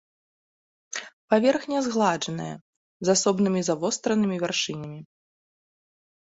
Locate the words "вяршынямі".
4.47-4.99